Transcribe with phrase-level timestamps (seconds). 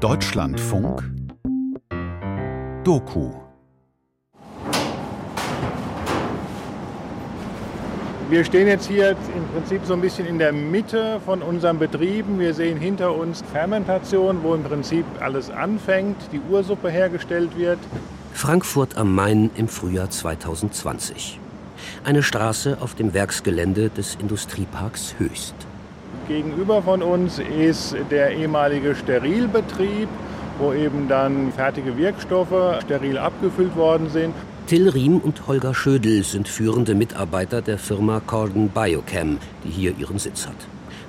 [0.00, 1.02] Deutschlandfunk
[2.82, 3.30] Doku
[8.28, 12.38] Wir stehen jetzt hier im Prinzip so ein bisschen in der Mitte von unseren Betrieben.
[12.38, 17.78] Wir sehen hinter uns Fermentation, wo im Prinzip alles anfängt, die Ursuppe hergestellt wird.
[18.32, 21.38] Frankfurt am Main im Frühjahr 2020.
[22.02, 25.54] Eine Straße auf dem Werksgelände des Industrieparks Höchst.
[26.28, 30.08] Gegenüber von uns ist der ehemalige Sterilbetrieb,
[30.58, 34.34] wo eben dann fertige Wirkstoffe steril abgefüllt worden sind.
[34.66, 40.18] Till Riem und Holger Schödel sind führende Mitarbeiter der Firma Corden Biochem, die hier ihren
[40.18, 40.56] Sitz hat.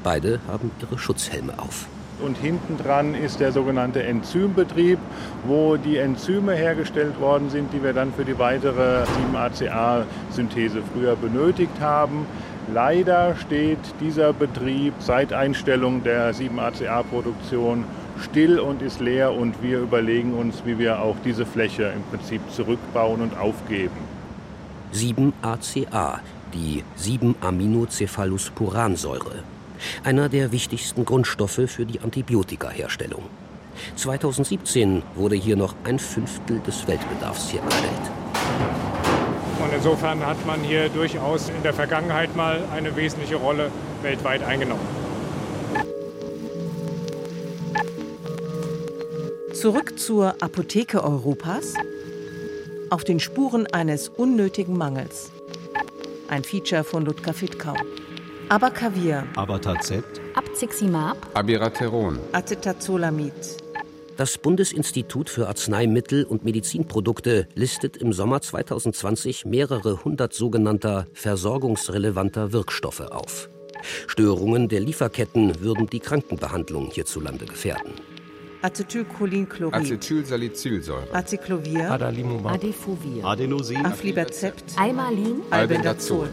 [0.04, 1.88] Beide haben ihre Schutzhelme auf.
[2.22, 5.00] Und hinten dran ist der sogenannte Enzymbetrieb,
[5.46, 11.80] wo die Enzyme hergestellt worden sind, die wir dann für die weitere 7-ACA-Synthese früher benötigt
[11.80, 12.26] haben.
[12.74, 17.86] Leider steht dieser Betrieb seit Einstellung der 7-ACA-Produktion
[18.24, 22.42] still und ist leer und wir überlegen uns, wie wir auch diese Fläche im Prinzip
[22.52, 23.96] zurückbauen und aufgeben.
[24.94, 26.20] 7-ACA,
[26.54, 29.44] die 7-Aminocephaluspuransäure
[30.04, 33.24] einer der wichtigsten Grundstoffe für die Antibiotikaherstellung.
[33.96, 38.25] 2017 wurde hier noch ein Fünftel des Weltbedarfs hergestellt.
[39.76, 44.86] Insofern hat man hier durchaus in der Vergangenheit mal eine wesentliche Rolle weltweit eingenommen.
[49.54, 51.74] Zurück zur Apotheke Europas.
[52.90, 55.32] Auf den Spuren eines unnötigen Mangels.
[56.30, 57.74] Ein Feature von Ludger Fittkau.
[58.48, 63.65] Abacavir, Abatazet, Abciximab, Abiraterol, Acetazolamid.
[64.18, 73.02] Das Bundesinstitut für Arzneimittel und Medizinprodukte listet im Sommer 2020 mehrere hundert sogenannter versorgungsrelevanter Wirkstoffe
[73.02, 73.50] auf.
[74.08, 77.92] Störungen der Lieferketten würden die Krankenbehandlung hierzulande gefährden.
[78.62, 86.30] Acetylcholinchlorид, Acetylsalicylsäure, Aciclovir, Adalimumab, Adefovir, Adenosin, Aflibercept, Almalin, Albendazol.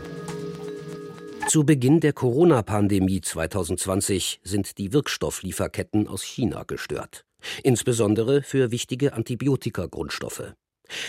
[1.48, 7.26] Zu Beginn der Corona-Pandemie 2020 sind die Wirkstofflieferketten aus China gestört.
[7.62, 10.54] Insbesondere für wichtige Antibiotika-Grundstoffe.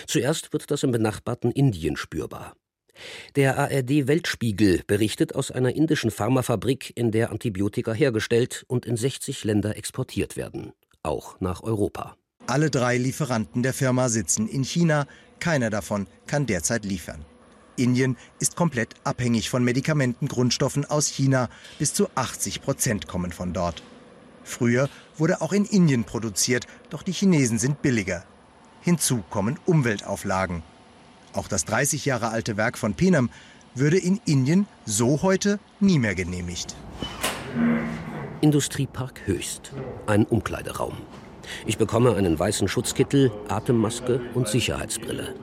[0.08, 2.54] Zuerst wird das im benachbarten Indien spürbar.
[3.36, 9.44] Der ARD Weltspiegel berichtet aus einer indischen Pharmafabrik, in der Antibiotika hergestellt und in 60
[9.44, 12.16] Länder exportiert werden, auch nach Europa.
[12.46, 15.08] Alle drei Lieferanten der Firma sitzen in China,
[15.40, 17.26] keiner davon kann derzeit liefern.
[17.76, 21.50] Indien ist komplett abhängig von Medikamentengrundstoffen aus China,
[21.80, 23.82] bis zu 80 Prozent kommen von dort.
[24.44, 28.24] Früher wurde auch in Indien produziert, doch die Chinesen sind billiger.
[28.82, 30.64] Hinzu kommen Umweltauflagen.
[31.34, 33.30] Auch das 30 Jahre alte Werk von Penam
[33.76, 36.76] würde in Indien so heute nie mehr genehmigt.
[38.42, 39.72] Industriepark Höchst,
[40.06, 40.98] ein Umkleideraum.
[41.66, 45.34] Ich bekomme einen weißen Schutzkittel, Atemmaske und Sicherheitsbrille.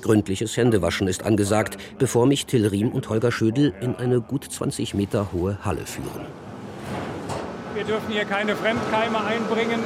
[0.00, 4.94] Gründliches Händewaschen ist angesagt, bevor mich Till Riem und Holger Schödel in eine gut 20
[4.94, 6.26] Meter hohe Halle führen.
[7.86, 9.78] Wir dürfen hier keine Fremdkeime einbringen,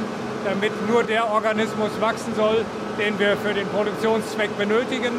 [0.43, 2.65] damit nur der Organismus wachsen soll,
[2.97, 5.13] den wir für den Produktionszweck benötigen.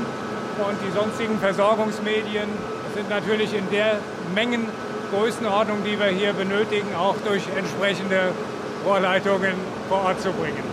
[0.59, 2.49] Und die sonstigen Versorgungsmedien
[2.97, 3.99] sind natürlich in der
[4.35, 8.33] Mengengrößenordnung, die wir hier benötigen, auch durch entsprechende
[8.85, 9.55] Rohrleitungen
[9.89, 10.65] vor Ort zu bringen.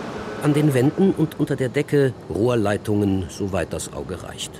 [0.42, 4.50] An den Wänden und unter der Decke Rohrleitungen, soweit das Auge reicht.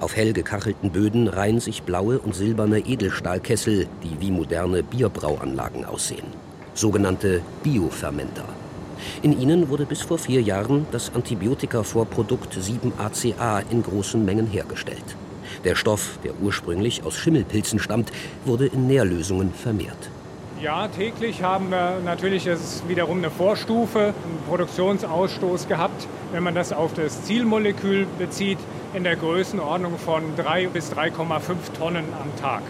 [0.00, 6.24] Auf hell gekachelten Böden reihen sich blaue und silberne Edelstahlkessel, die wie moderne Bierbrauanlagen aussehen.
[6.74, 8.44] Sogenannte Biofermenter.
[9.22, 15.16] In ihnen wurde bis vor vier Jahren das Antibiotika-Vorprodukt 7-ACA in großen Mengen hergestellt.
[15.64, 18.10] Der Stoff, der ursprünglich aus Schimmelpilzen stammt,
[18.44, 20.10] wurde in Nährlösungen vermehrt.
[20.60, 26.08] Ja, täglich haben wir natürlich, ist wiederum eine Vorstufe, einen Produktionsausstoß gehabt.
[26.32, 28.58] Wenn man das auf das Zielmolekül bezieht,
[28.94, 32.62] in der Größenordnung von 3 bis 3,5 Tonnen am Tag.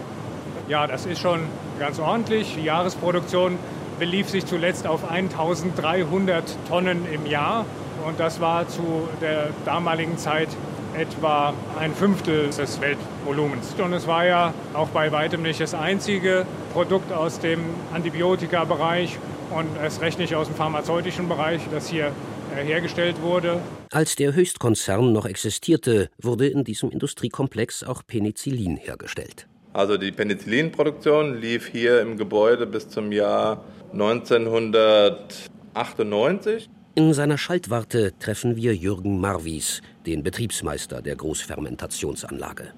[0.67, 1.41] Ja, das ist schon
[1.79, 2.55] ganz ordentlich.
[2.55, 3.57] Die Jahresproduktion
[3.99, 7.65] belief sich zuletzt auf 1300 Tonnen im Jahr.
[8.07, 10.49] Und das war zu der damaligen Zeit
[10.95, 13.75] etwa ein Fünftel des Weltvolumens.
[13.77, 17.59] Und es war ja auch bei weitem nicht das einzige Produkt aus dem
[17.93, 19.17] Antibiotika-Bereich
[19.51, 22.11] und erst recht nicht aus dem pharmazeutischen Bereich, das hier
[22.55, 23.59] äh, hergestellt wurde.
[23.91, 29.47] Als der Höchstkonzern noch existierte, wurde in diesem Industriekomplex auch Penicillin hergestellt.
[29.73, 33.63] Also die Penicillinproduktion lief hier im Gebäude bis zum Jahr
[33.95, 36.69] 1998.
[36.95, 42.73] In seiner Schaltwarte treffen wir Jürgen Marwies, den Betriebsmeister der Großfermentationsanlage.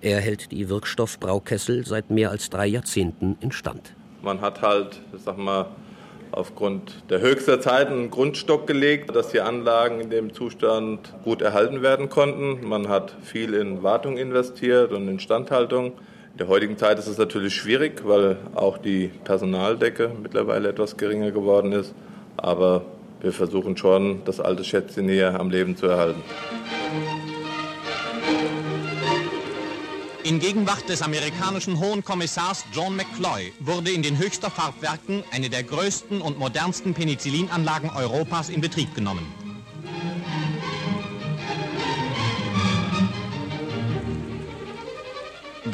[0.00, 3.94] Er hält die Wirkstoffbraukessel seit mehr als drei Jahrzehnten instand.
[4.22, 5.66] Man hat halt, ich sag mal,
[6.32, 11.82] aufgrund der höchster Zeiten einen Grundstock gelegt, dass die Anlagen in dem Zustand gut erhalten
[11.82, 12.66] werden konnten.
[12.66, 15.92] Man hat viel in Wartung investiert und Instandhaltung.
[16.36, 21.30] In der heutigen Zeit ist es natürlich schwierig, weil auch die Personaldecke mittlerweile etwas geringer
[21.30, 21.94] geworden ist.
[22.36, 22.84] Aber
[23.22, 26.22] wir versuchen schon, das alte Schätzchen hier am Leben zu erhalten.
[30.24, 35.62] In Gegenwart des amerikanischen Hohen Kommissars John McCloy wurde in den Höchster Farbwerken eine der
[35.62, 39.45] größten und modernsten Penicillinanlagen Europas in Betrieb genommen.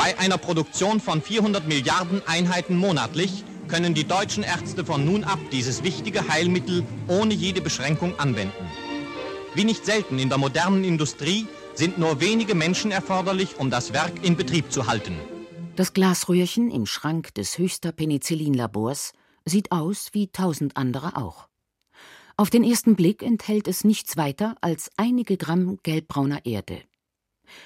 [0.02, 5.38] Bei einer Produktion von 400 Milliarden Einheiten monatlich können die deutschen Ärzte von nun ab
[5.52, 8.66] dieses wichtige Heilmittel ohne jede Beschränkung anwenden.
[9.54, 14.24] Wie nicht selten in der modernen Industrie sind nur wenige Menschen erforderlich, um das Werk
[14.24, 15.16] in Betrieb zu halten.
[15.76, 19.12] Das Glasröhrchen im Schrank des höchster Penicillinlabors
[19.44, 21.46] sieht aus wie tausend andere auch.
[22.36, 26.82] Auf den ersten Blick enthält es nichts weiter als einige Gramm gelbbrauner Erde.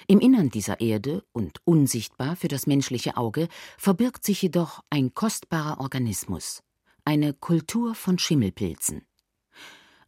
[0.06, 5.81] Im Innern dieser Erde und unsichtbar für das menschliche Auge verbirgt sich jedoch ein kostbarer
[5.81, 6.62] Organismus,
[7.05, 9.06] eine Kultur von Schimmelpilzen.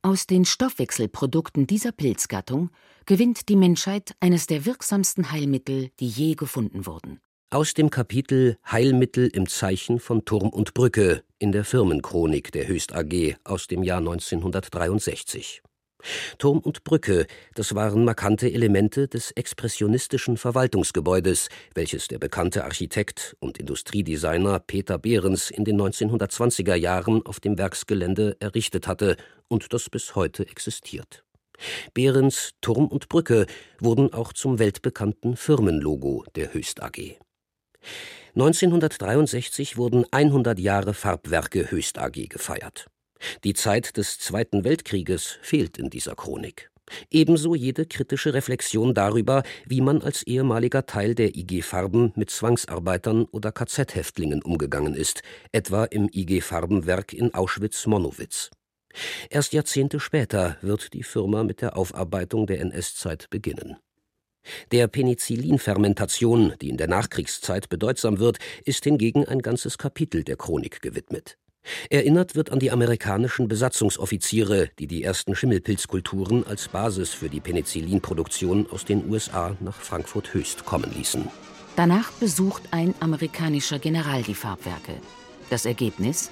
[0.02, 2.70] Aus den Stoffwechselprodukten dieser Pilzgattung
[3.04, 7.20] gewinnt die Menschheit eines der wirksamsten Heilmittel, die je gefunden wurden.
[7.50, 12.94] Aus dem Kapitel Heilmittel im Zeichen von Turm und Brücke in der Firmenchronik der Höchst
[12.94, 15.62] AG aus dem Jahr 1963.
[16.38, 23.58] Turm und Brücke, das waren markante Elemente des expressionistischen Verwaltungsgebäudes, welches der bekannte Architekt und
[23.58, 29.16] Industriedesigner Peter Behrens in den 1920er Jahren auf dem Werksgelände errichtet hatte
[29.48, 31.24] und das bis heute existiert.
[31.94, 33.46] Behrens Turm und Brücke
[33.80, 37.18] wurden auch zum weltbekannten Firmenlogo der Höchst AG.
[38.34, 42.86] 1963 wurden 100 Jahre Farbwerke Höchst AG gefeiert.
[43.44, 46.70] Die Zeit des Zweiten Weltkrieges fehlt in dieser Chronik.
[47.10, 53.24] Ebenso jede kritische Reflexion darüber, wie man als ehemaliger Teil der IG Farben mit Zwangsarbeitern
[53.26, 55.22] oder KZ-Häftlingen umgegangen ist,
[55.52, 58.50] etwa im IG Farbenwerk in Auschwitz-Monowitz.
[59.30, 63.76] Erst Jahrzehnte später wird die Firma mit der Aufarbeitung der NS-Zeit beginnen.
[64.72, 70.80] Der Penicillinfermentation, die in der Nachkriegszeit bedeutsam wird, ist hingegen ein ganzes Kapitel der Chronik
[70.80, 71.36] gewidmet.
[71.90, 78.66] Erinnert wird an die amerikanischen Besatzungsoffiziere, die die ersten Schimmelpilzkulturen als Basis für die Penicillinproduktion
[78.70, 81.28] aus den USA nach Frankfurt Höchst kommen ließen.
[81.76, 84.94] Danach besucht ein amerikanischer General die Farbwerke.
[85.50, 86.30] Das Ergebnis?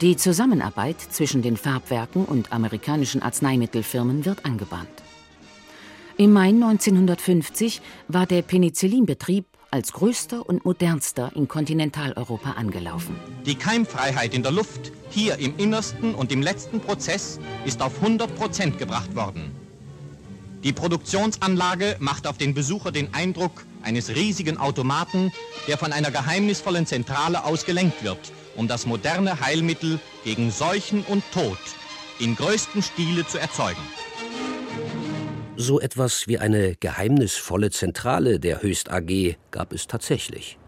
[0.00, 4.88] Die Zusammenarbeit zwischen den Farbwerken und amerikanischen Arzneimittelfirmen wird angebahnt.
[6.16, 13.16] Im Mai 1950 war der Penicillinbetrieb als größter und modernster in Kontinentaleuropa angelaufen.
[13.46, 18.36] Die Keimfreiheit in der Luft, hier im innersten und im letzten Prozess, ist auf 100
[18.36, 19.50] Prozent gebracht worden.
[20.62, 25.32] Die Produktionsanlage macht auf den Besucher den Eindruck eines riesigen Automaten,
[25.66, 31.24] der von einer geheimnisvollen Zentrale aus gelenkt wird, um das moderne Heilmittel gegen Seuchen und
[31.32, 31.58] Tod
[32.18, 33.82] in größtem Stile zu erzeugen.
[35.62, 40.58] So etwas wie eine geheimnisvolle Zentrale der Höchst AG gab es tatsächlich.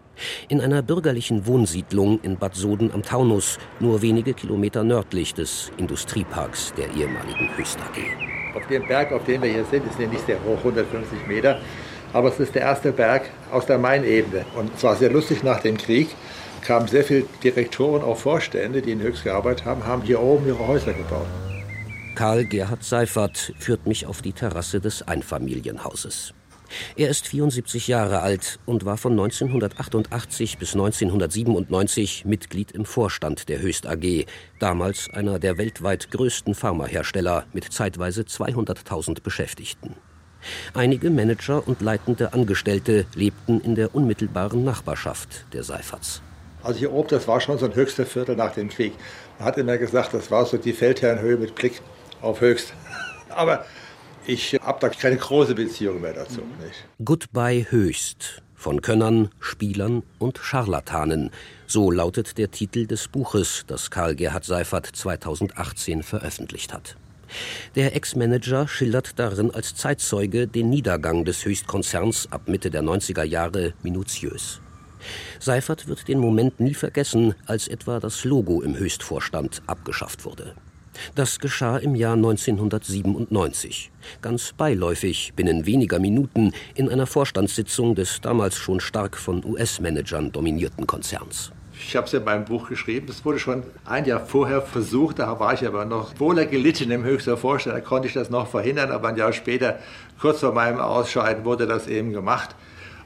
[0.48, 6.74] In einer bürgerlichen Wohnsiedlung in Bad Soden am Taunus, nur wenige Kilometer nördlich des Industrieparks
[6.74, 8.56] der ehemaligen Höchst AG.
[8.56, 11.60] Auf dem Berg, auf dem wir hier sind, ist nicht sehr hoch, 150 Meter,
[12.12, 14.44] aber es ist der erste Berg aus der Mainebene.
[14.54, 16.06] Und zwar sehr lustig nach dem Krieg
[16.62, 20.68] kamen sehr viele Direktoren, auch Vorstände, die in Höchst gearbeitet haben, haben hier oben ihre
[20.68, 21.26] Häuser gebaut.
[22.14, 26.32] Karl Gerhard Seifert führt mich auf die Terrasse des Einfamilienhauses.
[26.96, 33.60] Er ist 74 Jahre alt und war von 1988 bis 1997 Mitglied im Vorstand der
[33.60, 34.26] Höchst AG,
[34.60, 39.96] damals einer der weltweit größten Pharmahersteller mit zeitweise 200.000 Beschäftigten.
[40.72, 46.22] Einige Manager und leitende Angestellte lebten in der unmittelbaren Nachbarschaft der Seiferts.
[46.62, 48.94] Also hier oben, das war schon so ein höchster Viertel nach dem Krieg.
[49.38, 51.82] Man hat immer gesagt, das war so die Feldherrenhöhe mit Blick
[52.24, 52.72] auf Höchst.
[53.28, 53.64] Aber
[54.26, 56.40] ich habe da keine große Beziehung mehr dazu.
[56.62, 56.84] Nicht?
[57.04, 61.30] Goodbye Höchst von Könnern, Spielern und Scharlatanen.
[61.66, 66.96] So lautet der Titel des Buches, das Karl Gerhard Seifert 2018 veröffentlicht hat.
[67.74, 73.74] Der Ex-Manager schildert darin als Zeitzeuge den Niedergang des Höchstkonzerns ab Mitte der 90er Jahre
[73.82, 74.62] minutiös.
[75.40, 80.54] Seifert wird den Moment nie vergessen, als etwa das Logo im Höchstvorstand abgeschafft wurde.
[81.14, 83.90] Das geschah im Jahr 1997,
[84.22, 90.86] ganz beiläufig binnen weniger Minuten in einer Vorstandssitzung des damals schon stark von US-Managern dominierten
[90.86, 91.52] Konzerns.
[91.76, 93.06] Ich habe es ja in meinem Buch geschrieben.
[93.06, 95.18] Das wurde schon ein Jahr vorher versucht.
[95.18, 97.76] Da war ich aber noch wohler gelitten im höchsten Vorstand.
[97.76, 98.90] Da konnte ich das noch verhindern.
[98.92, 99.78] Aber ein Jahr später,
[100.20, 102.54] kurz vor meinem Ausscheiden, wurde das eben gemacht.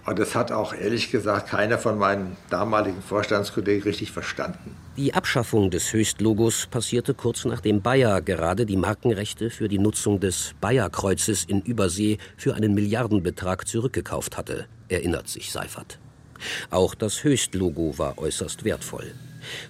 [0.08, 4.74] Und das hat auch ehrlich gesagt keiner von meinen damaligen Vorstandskollegen richtig verstanden.
[4.96, 10.54] Die Abschaffung des Höchstlogos passierte kurz nachdem Bayer gerade die Markenrechte für die Nutzung des
[10.62, 15.98] Bayer-Kreuzes in Übersee für einen Milliardenbetrag zurückgekauft hatte, erinnert sich Seifert.
[16.70, 19.12] Auch das Höchstlogo war äußerst wertvoll.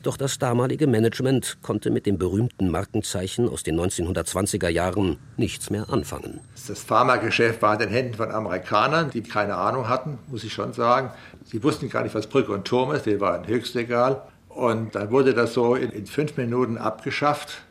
[0.03, 5.91] Doch das damalige Management konnte mit dem berühmten Markenzeichen aus den 1920er Jahren nichts mehr
[5.91, 6.41] anfangen.
[6.67, 10.73] Das Pharmageschäft war in den Händen von Amerikanern, die keine Ahnung hatten, muss ich schon
[10.73, 11.11] sagen.
[11.45, 14.23] Sie wussten gar nicht, was Brücke und Turm ist, die waren höchst egal.
[14.49, 17.63] Und dann wurde das so in, in fünf Minuten abgeschafft.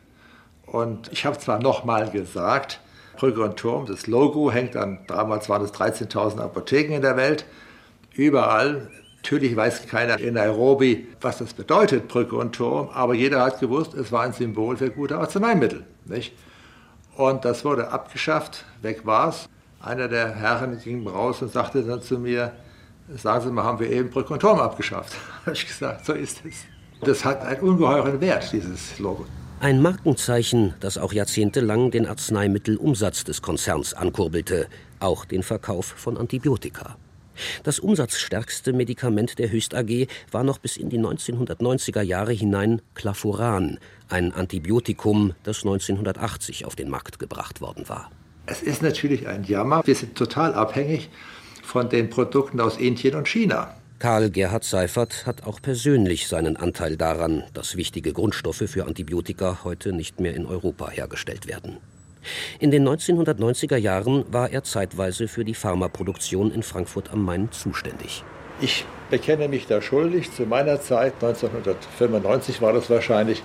[0.64, 2.80] Und ich habe zwar nochmal gesagt,
[3.18, 7.44] Brücke und Turm, das Logo hängt an, damals waren es 13.000 Apotheken in der Welt,
[8.12, 8.90] überall
[9.22, 13.94] Natürlich weiß keiner in Nairobi, was das bedeutet, Brücke und Turm, aber jeder hat gewusst,
[13.94, 15.84] es war ein Symbol für gute Arzneimittel.
[16.06, 16.32] Nicht?
[17.16, 19.48] Und das wurde abgeschafft, weg war es.
[19.80, 22.52] Einer der Herren ging raus und sagte dann zu mir,
[23.16, 25.14] sagen Sie mal, haben wir eben Brücke und Turm abgeschafft?
[25.46, 26.64] habe ich gesagt, so ist es.
[27.02, 29.26] Das hat einen ungeheuren Wert, dieses Logo.
[29.60, 34.68] Ein Markenzeichen, das auch jahrzehntelang den Arzneimittelumsatz des Konzerns ankurbelte,
[35.00, 36.96] auch den Verkauf von Antibiotika.
[37.62, 43.78] Das umsatzstärkste Medikament der Höchst AG war noch bis in die 1990er Jahre hinein Clafuran,
[44.08, 48.10] ein Antibiotikum, das 1980 auf den Markt gebracht worden war.
[48.46, 49.82] Es ist natürlich ein Jammer.
[49.84, 51.10] Wir sind total abhängig
[51.62, 53.74] von den Produkten aus Indien und China.
[53.98, 59.92] Karl Gerhard Seifert hat auch persönlich seinen Anteil daran, dass wichtige Grundstoffe für Antibiotika heute
[59.92, 61.78] nicht mehr in Europa hergestellt werden.
[62.58, 68.24] In den 1990er Jahren war er zeitweise für die Pharmaproduktion in Frankfurt am Main zuständig.
[68.60, 70.32] Ich bekenne mich da schuldig.
[70.32, 73.42] Zu meiner Zeit, 1995 war das wahrscheinlich,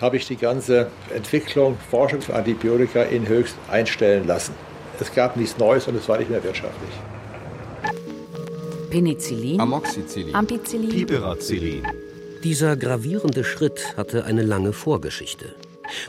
[0.00, 4.54] habe ich die ganze Entwicklung, Forschung für Antibiotika in Höchst einstellen lassen.
[5.00, 6.92] Es gab nichts Neues und es war nicht mehr wirtschaftlich.
[8.90, 11.82] Penicillin, Amoxicillin, Ampicillin, Piperacillin.
[12.44, 15.54] Dieser gravierende Schritt hatte eine lange Vorgeschichte.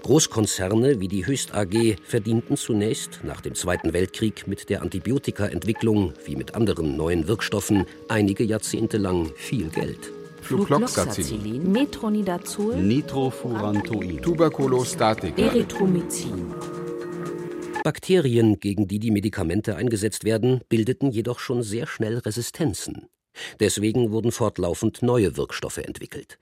[0.03, 6.35] Großkonzerne wie die Höchst AG verdienten zunächst nach dem Zweiten Weltkrieg mit der Antibiotikaentwicklung wie
[6.35, 10.11] mit anderen neuen Wirkstoffen einige Jahrzehnte lang viel Geld.
[10.41, 14.21] Flucloxacillin, Metronidazol, Nitrofurantoin.
[14.21, 16.53] Tuberkulostatika, Erythromycin.
[17.83, 23.07] Bakterien, gegen die die Medikamente eingesetzt werden, bildeten jedoch schon sehr schnell Resistenzen.
[23.59, 26.37] Deswegen wurden fortlaufend neue Wirkstoffe entwickelt.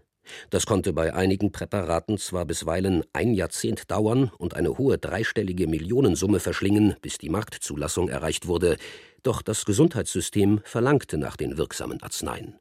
[0.49, 6.39] Das konnte bei einigen Präparaten zwar bisweilen ein Jahrzehnt dauern und eine hohe dreistellige Millionensumme
[6.39, 8.77] verschlingen, bis die Marktzulassung erreicht wurde,
[9.23, 12.59] doch das Gesundheitssystem verlangte nach den wirksamen Arzneien.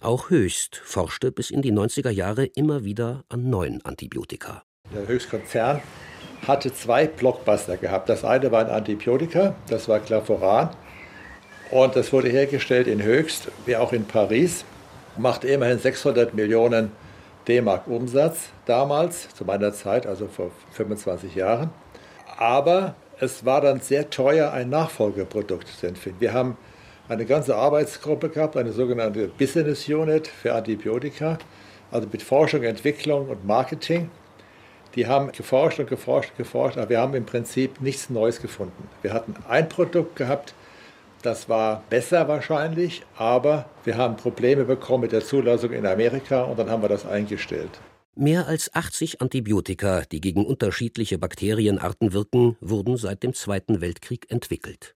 [0.00, 4.62] Auch Höchst forschte bis in die 90er Jahre immer wieder an neuen Antibiotika.
[4.94, 5.80] Der Höchstkonzern
[6.46, 8.08] hatte zwei Blockbuster gehabt.
[8.08, 10.70] Das eine war ein Antibiotika, das war Claforan.
[11.70, 14.64] Und das wurde hergestellt in Höchst, wie auch in Paris
[15.16, 16.92] machte immerhin 600 Millionen
[17.48, 21.70] D-Mark Umsatz damals, zu meiner Zeit, also vor 25 Jahren.
[22.38, 26.20] Aber es war dann sehr teuer, ein Nachfolgeprodukt zu entwickeln.
[26.20, 26.56] Wir haben
[27.08, 31.38] eine ganze Arbeitsgruppe gehabt, eine sogenannte Business Unit für Antibiotika,
[31.90, 34.10] also mit Forschung, Entwicklung und Marketing.
[34.94, 38.88] Die haben geforscht und geforscht und geforscht, aber wir haben im Prinzip nichts Neues gefunden.
[39.02, 40.54] Wir hatten ein Produkt gehabt,
[41.22, 46.58] das war besser wahrscheinlich, aber wir haben Probleme bekommen mit der Zulassung in Amerika und
[46.58, 47.80] dann haben wir das eingestellt.
[48.14, 54.94] Mehr als 80 Antibiotika, die gegen unterschiedliche Bakterienarten wirken, wurden seit dem Zweiten Weltkrieg entwickelt.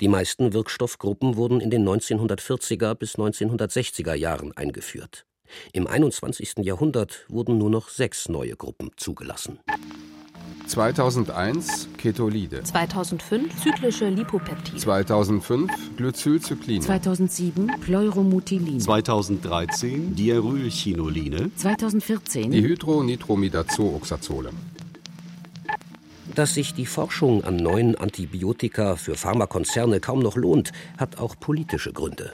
[0.00, 5.26] Die meisten Wirkstoffgruppen wurden in den 1940er bis 1960er Jahren eingeführt.
[5.72, 6.58] Im 21.
[6.58, 9.58] Jahrhundert wurden nur noch sechs neue Gruppen zugelassen.
[10.66, 21.50] 2001 Ketolide, 2005 zyklische Lipopeptide, 2005 Glycylcykline, 2007 Pleuromutilin, 2013 Diarylchinoline.
[21.56, 24.50] 2014 Dihydronitromidazooxazole.
[26.34, 31.92] Dass sich die Forschung an neuen Antibiotika für Pharmakonzerne kaum noch lohnt, hat auch politische
[31.92, 32.32] Gründe.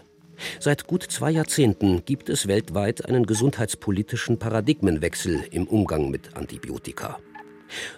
[0.61, 7.19] Seit gut zwei Jahrzehnten gibt es weltweit einen gesundheitspolitischen Paradigmenwechsel im Umgang mit Antibiotika.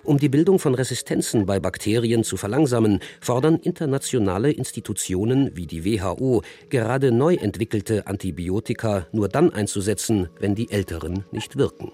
[0.04, 6.42] Um die Bildung von Resistenzen bei Bakterien zu verlangsamen, fordern internationale Institutionen wie die WHO
[6.68, 11.92] gerade neu entwickelte Antibiotika nur dann einzusetzen, wenn die älteren nicht wirken.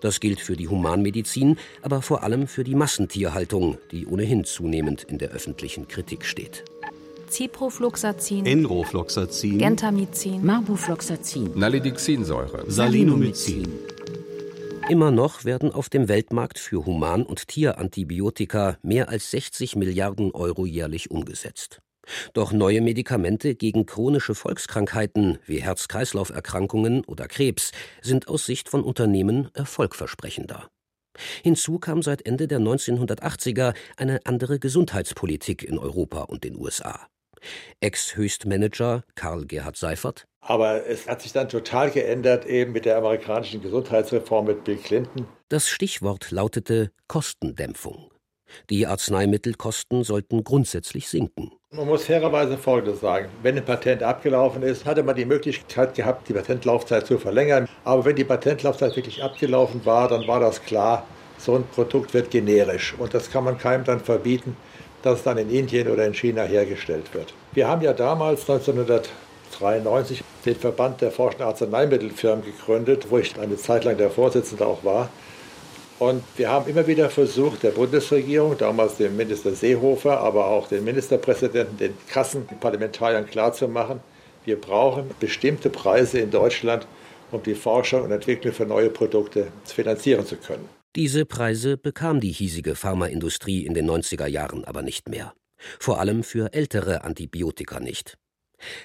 [0.00, 5.18] Das gilt für die Humanmedizin, aber vor allem für die Massentierhaltung, die ohnehin zunehmend in
[5.18, 6.64] der öffentlichen Kritik steht.
[7.28, 13.66] Ciprofloxacin, Enrofloxacin, Gentamicin, Marbofloxacin, Nalidixinsäure, Salinomycin.
[14.88, 20.64] Immer noch werden auf dem Weltmarkt für Human- und Tierantibiotika mehr als 60 Milliarden Euro
[20.64, 21.80] jährlich umgesetzt.
[22.34, 29.48] Doch neue Medikamente gegen chronische Volkskrankheiten wie Herz-Kreislauf-Erkrankungen oder Krebs sind aus Sicht von Unternehmen
[29.54, 30.68] erfolgversprechender.
[31.42, 37.08] Hinzu kam seit Ende der 1980er eine andere Gesundheitspolitik in Europa und den USA.
[37.80, 43.60] Ex-Höchstmanager Karl Gerhard Seifert Aber es hat sich dann total geändert, eben mit der amerikanischen
[43.60, 45.26] Gesundheitsreform mit Bill Clinton.
[45.48, 48.10] Das Stichwort lautete Kostendämpfung.
[48.70, 51.50] Die Arzneimittelkosten sollten grundsätzlich sinken.
[51.72, 53.28] Man muss fairerweise Folgendes sagen.
[53.42, 57.68] Wenn ein Patent abgelaufen ist, hatte man die Möglichkeit gehabt, die Patentlaufzeit zu verlängern.
[57.82, 61.04] Aber wenn die Patentlaufzeit wirklich abgelaufen war, dann war das klar,
[61.38, 62.94] so ein Produkt wird generisch.
[62.98, 64.56] Und das kann man keinem dann verbieten,
[65.02, 67.34] dass es dann in Indien oder in China hergestellt wird.
[67.52, 68.46] Wir haben ja damals
[69.60, 74.84] 1993 den Verband der forschenden Arzneimittelfirmen gegründet, wo ich eine Zeit lang der Vorsitzende auch
[74.84, 75.10] war.
[75.98, 80.84] Und wir haben immer wieder versucht, der Bundesregierung, damals dem Minister Seehofer, aber auch den
[80.84, 84.00] Ministerpräsidenten, den Kassen, den Parlamentariern klarzumachen,
[84.44, 86.86] wir brauchen bestimmte Preise in Deutschland,
[87.32, 90.68] um die Forschung und Entwicklung für neue Produkte finanzieren zu können.
[90.94, 95.34] Diese Preise bekam die hiesige Pharmaindustrie in den 90er Jahren aber nicht mehr.
[95.80, 98.16] Vor allem für ältere Antibiotika nicht.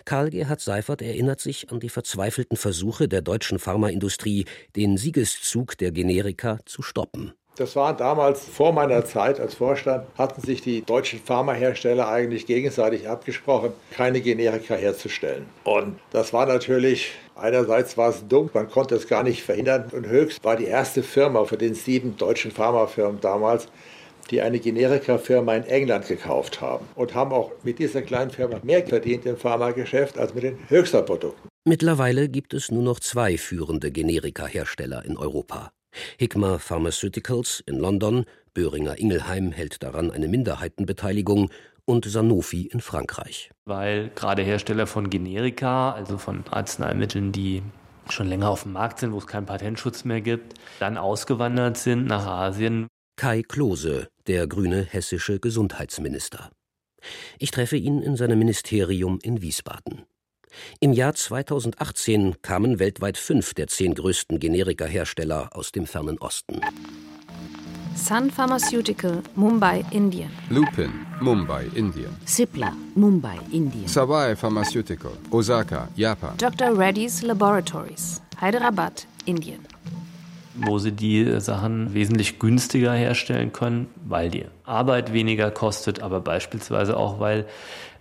[0.06, 5.92] Karl Gerhard Seifert erinnert sich an die verzweifelten Versuche der deutschen Pharmaindustrie, den Siegeszug der
[5.92, 7.34] Generika zu stoppen.
[7.58, 13.10] Das war damals vor meiner Zeit als Vorstand, hatten sich die deutschen Pharmahersteller eigentlich gegenseitig
[13.10, 15.46] abgesprochen, keine Generika herzustellen.
[15.66, 19.90] Und das war natürlich, einerseits war es dumm, man konnte es gar nicht verhindern.
[19.92, 23.68] Und Höchst war die erste Firma von den sieben deutschen Pharmafirmen damals,
[24.32, 28.86] die eine Generika-Firma in England gekauft haben und haben auch mit dieser kleinen Firma mehr
[28.86, 31.50] verdient im Pharmageschäft als mit den höchster Produkten.
[31.66, 35.72] Mittlerweile gibt es nur noch zwei führende Generika-Hersteller in Europa.
[36.18, 41.52] Hikma Pharmaceuticals in London, Böhringer Ingelheim hält daran eine Minderheitenbeteiligung
[41.86, 43.52] und Sanofi in Frankreich.
[43.66, 47.62] Weil gerade Hersteller von Generika, also von Arzneimitteln, die
[48.10, 52.08] schon länger auf dem Markt sind, wo es keinen Patentschutz mehr gibt, dann ausgewandert sind
[52.08, 52.88] nach Asien.
[53.18, 56.52] Kai Klose, der grüne hessische Gesundheitsminister.
[57.40, 60.06] Ich treffe ihn in seinem Ministerium in Wiesbaden.
[60.80, 66.60] Im Jahr 2018 kamen weltweit fünf der zehn größten Generika-Hersteller aus dem fernen Osten.
[67.96, 70.32] Sun Pharmaceutical, Mumbai, Indien.
[70.50, 72.10] Lupin, Mumbai, Indien.
[72.26, 73.88] Cipla, Mumbai, Indien.
[73.88, 76.38] Sawai Pharmaceutical, Osaka, Japan.
[76.38, 76.78] Dr.
[76.78, 79.60] Reddy's Laboratories, Hyderabad, Indien.
[80.56, 86.98] Wo sie die Sachen wesentlich günstiger herstellen können, weil die Arbeit weniger kostet, aber beispielsweise
[86.98, 87.46] auch, weil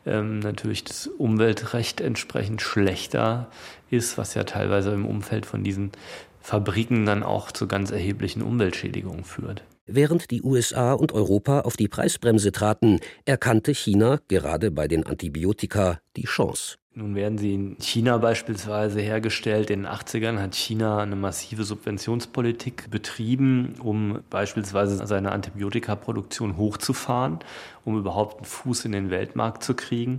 [0.06, 3.48] ähm, natürlich das Umweltrecht entsprechend schlechter
[3.90, 5.92] ist, was ja teilweise im Umfeld von diesen
[6.40, 9.62] Fabriken dann auch zu ganz erheblichen Umweltschädigungen führt.
[9.92, 15.98] Während die USA und Europa auf die Preisbremse traten, erkannte China gerade bei den Antibiotika
[16.16, 16.76] die Chance.
[16.94, 19.68] Nun werden sie in China beispielsweise hergestellt.
[19.70, 27.40] In den 80ern hat China eine massive Subventionspolitik betrieben, um beispielsweise seine Antibiotikaproduktion hochzufahren,
[27.84, 30.18] um überhaupt einen Fuß in den Weltmarkt zu kriegen.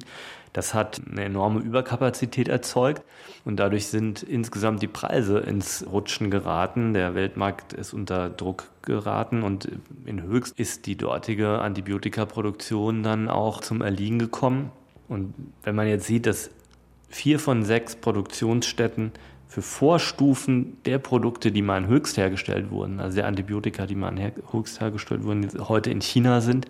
[0.54, 3.04] Das hat eine enorme Überkapazität erzeugt
[3.46, 6.94] und dadurch sind insgesamt die Preise ins Rutschen geraten.
[6.94, 9.70] Der Weltmarkt ist unter Druck geraten und
[10.06, 14.72] in Höchst ist die dortige Antibiotikaproduktion dann auch zum Erliegen gekommen.
[15.08, 15.34] Und
[15.64, 16.50] wenn man jetzt sieht, dass
[17.10, 19.12] vier von sechs Produktionsstätten
[19.48, 24.18] für Vorstufen der Produkte, die mal in Höchst hergestellt wurden, also der Antibiotika, die mal
[24.18, 26.68] in Höchst hergestellt wurden, heute in China sind,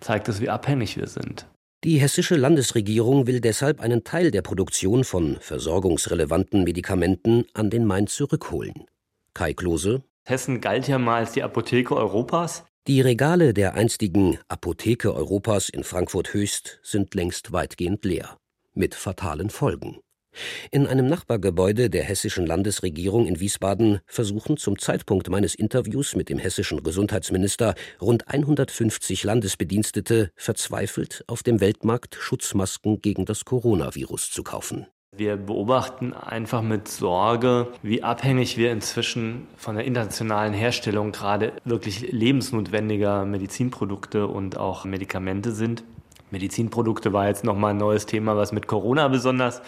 [0.00, 1.46] zeigt das, wie abhängig wir sind.
[1.84, 8.06] Die hessische Landesregierung will deshalb einen Teil der Produktion von versorgungsrelevanten Medikamenten an den Main
[8.06, 8.86] zurückholen.
[9.34, 10.04] Kai Klose.
[10.24, 12.64] Hessen galt ja mal als die Apotheke Europas.
[12.86, 18.36] Die Regale der einstigen Apotheke Europas in Frankfurt Höchst sind längst weitgehend leer
[18.74, 19.98] mit fatalen Folgen.
[20.70, 26.38] In einem Nachbargebäude der hessischen Landesregierung in Wiesbaden versuchen zum Zeitpunkt meines Interviews mit dem
[26.38, 34.86] hessischen Gesundheitsminister rund 150 Landesbedienstete verzweifelt auf dem Weltmarkt Schutzmasken gegen das Coronavirus zu kaufen.
[35.14, 42.10] Wir beobachten einfach mit Sorge, wie abhängig wir inzwischen von der internationalen Herstellung gerade wirklich
[42.12, 45.84] lebensnotwendiger Medizinprodukte und auch Medikamente sind.
[46.30, 49.60] Medizinprodukte war jetzt nochmal ein neues Thema, was mit Corona besonders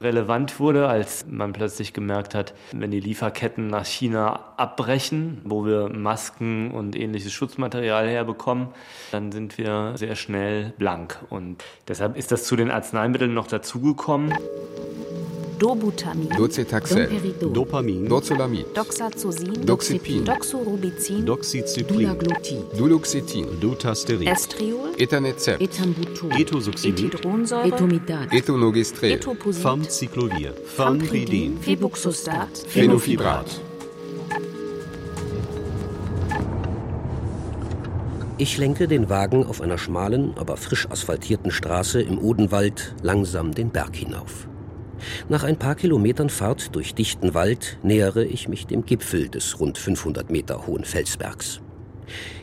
[0.00, 5.88] relevant wurde, als man plötzlich gemerkt hat, wenn die Lieferketten nach China abbrechen, wo wir
[5.88, 8.68] Masken und ähnliches Schutzmaterial herbekommen,
[9.12, 11.18] dann sind wir sehr schnell blank.
[11.30, 14.34] Und deshalb ist das zu den Arzneimitteln noch dazugekommen.
[15.58, 17.08] Dobutamin, Docetaxel,
[17.52, 28.32] Dopamin, Dozolamid, Doxazosin, Doxepin, Doxorubicin, Doxycyclin, Dulaglutid, Duloxetin, Dutasterin, Estriol, Ethanetzept, Ethanbutol, Etosuximid, Ethydronsäure, Etomidat,
[28.32, 33.60] Etonogestrel, Etoposit, Famciclovir, Famridin, Febuxostat, Phenofibrat.
[38.38, 43.70] Ich lenke den Wagen auf einer schmalen, aber frisch asphaltierten Straße im Odenwald langsam den
[43.70, 44.46] Berg hinauf.
[45.28, 49.78] Nach ein paar Kilometern Fahrt durch dichten Wald nähere ich mich dem Gipfel des rund
[49.78, 51.60] 500 Meter hohen Felsbergs.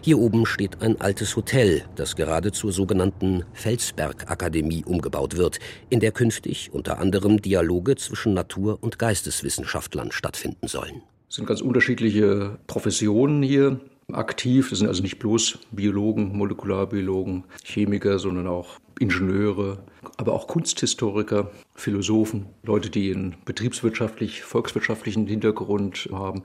[0.01, 6.11] Hier oben steht ein altes Hotel, das gerade zur sogenannten Felsberg-Akademie umgebaut wird, in der
[6.11, 11.01] künftig unter anderem Dialoge zwischen Natur- und Geisteswissenschaftlern stattfinden sollen.
[11.29, 13.79] Es sind ganz unterschiedliche Professionen hier
[14.11, 14.69] aktiv.
[14.69, 19.79] Das sind also nicht bloß Biologen, Molekularbiologen, Chemiker, sondern auch Ingenieure,
[20.17, 26.43] aber auch Kunsthistoriker, Philosophen, Leute, die einen betriebswirtschaftlich, volkswirtschaftlichen Hintergrund haben,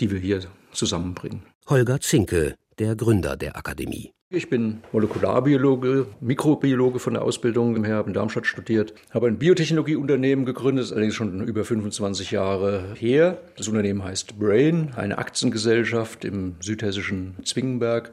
[0.00, 0.40] die wir hier
[0.72, 1.42] zusammenbringen.
[1.68, 4.12] Holger Zinke, der Gründer der Akademie.
[4.32, 10.44] Ich bin Molekularbiologe, Mikrobiologe von der Ausbildung her, habe in Darmstadt studiert, habe ein Biotechnologieunternehmen
[10.44, 13.38] gegründet, ist allerdings schon über 25 Jahre her.
[13.56, 18.12] Das Unternehmen heißt Brain, eine Aktiengesellschaft im südhessischen Zwingenberg.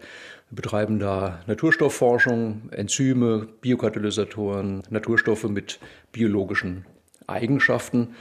[0.49, 5.79] Wir betreiben da Naturstoffforschung, Enzyme, Biokatalysatoren, Naturstoffe mit
[6.11, 6.85] biologischen
[7.27, 8.15] Eigenschaften.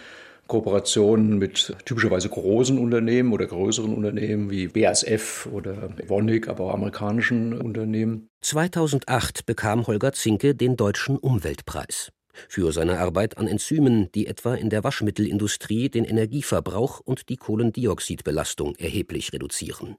[0.47, 7.53] Kooperationen mit typischerweise großen Unternehmen oder größeren Unternehmen wie BASF oder Evonik, aber auch amerikanischen
[7.61, 8.29] Unternehmen.
[8.43, 12.13] 2008 bekam Holger Zinke den Deutschen Umweltpreis
[12.49, 18.77] für seine Arbeit an Enzymen, die etwa in der Waschmittelindustrie den Energieverbrauch und die Kohlendioxidbelastung
[18.77, 19.97] erheblich reduzieren.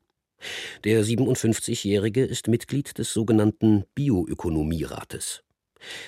[0.84, 5.44] Der 57-Jährige ist Mitglied des sogenannten Bioökonomierates.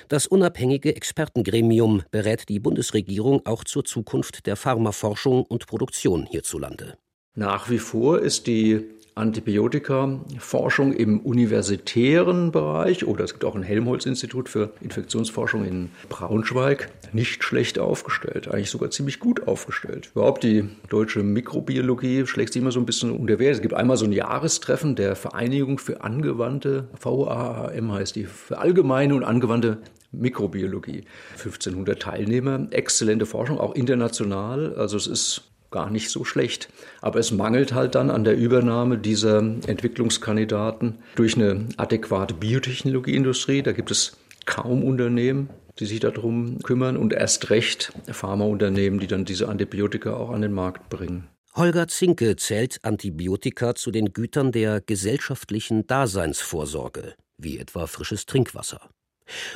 [0.08, 6.98] Das unabhängige Expertengremium berät die Bundesregierung auch zur Zukunft der Pharmaforschung und Produktion hierzulande.
[7.36, 8.86] Nach wie vor ist die
[9.20, 17.44] Antibiotika-Forschung im universitären Bereich oder es gibt auch ein Helmholtz-Institut für Infektionsforschung in Braunschweig nicht
[17.44, 20.12] schlecht aufgestellt, eigentlich sogar ziemlich gut aufgestellt.
[20.16, 23.56] Überhaupt die deutsche Mikrobiologie schlägt sich immer so ein bisschen unter Wert.
[23.56, 29.16] Es gibt einmal so ein Jahrestreffen der Vereinigung für angewandte, VAAM heißt die, für allgemeine
[29.16, 29.80] und angewandte
[30.12, 31.04] Mikrobiologie.
[31.38, 34.74] 1500 Teilnehmer, exzellente Forschung, auch international.
[34.76, 36.70] Also es ist gar nicht so schlecht.
[37.02, 43.62] Aber es mangelt halt dann an der Übernahme dieser Entwicklungskandidaten durch eine adäquate Biotechnologieindustrie.
[43.62, 49.26] Da gibt es kaum Unternehmen, die sich darum kümmern und erst recht Pharmaunternehmen, die dann
[49.26, 51.28] diese Antibiotika auch an den Markt bringen.
[51.56, 58.90] Holger Zinke zählt Antibiotika zu den Gütern der gesellschaftlichen Daseinsvorsorge, wie etwa frisches Trinkwasser.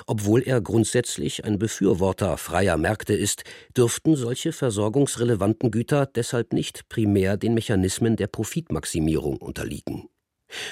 [0.06, 3.44] Obwohl er grundsätzlich ein Befürworter freier Märkte ist,
[3.76, 10.10] dürften solche versorgungsrelevanten Güter deshalb nicht primär den Mechanismen der Profitmaximierung unterliegen.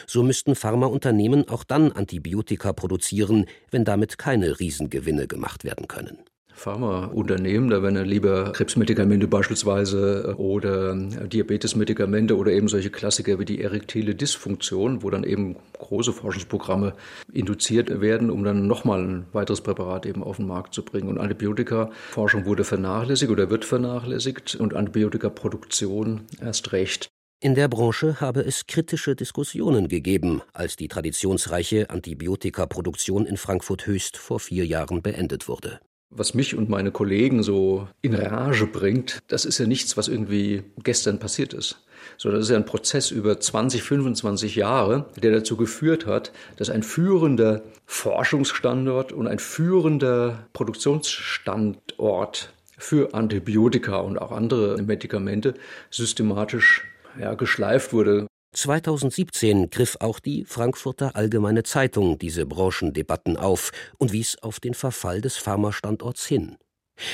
[0.08, 6.20] So müssten Pharmaunternehmen auch dann Antibiotika produzieren, wenn damit keine Riesengewinne gemacht werden können.
[6.54, 14.16] Pharmaunternehmen, da werden lieber Krebsmedikamente beispielsweise oder Diabetesmedikamente oder eben solche Klassiker wie die erektile
[14.16, 16.94] Dysfunktion, wo dann eben große Forschungsprogramme
[17.34, 21.10] induziert werden, um dann nochmal ein weiteres Präparat eben auf den Markt zu bringen.
[21.10, 27.08] Und Antibiotika-Forschung wurde vernachlässigt oder wird vernachlässigt und Antibiotikaproduktion erst recht.
[27.44, 34.18] In der Branche habe es kritische Diskussionen gegeben, als die traditionsreiche Antibiotikaproduktion in Frankfurt Höchst
[34.18, 35.80] vor vier Jahren beendet wurde.
[36.12, 40.64] Was mich und meine Kollegen so in Rage bringt, das ist ja nichts, was irgendwie
[40.84, 41.82] gestern passiert ist.
[42.18, 46.70] Sondern das ist ja ein Prozess über 20, 25 Jahre, der dazu geführt hat, dass
[46.70, 55.54] ein führender Forschungsstandort und ein führender Produktionsstandort für Antibiotika und auch andere Medikamente
[55.92, 56.84] systematisch
[57.20, 58.28] ja, geschleift wurde.
[58.54, 65.22] 2017 griff auch die Frankfurter Allgemeine Zeitung diese Branchendebatten auf und wies auf den Verfall
[65.22, 66.58] des Pharmastandorts hin.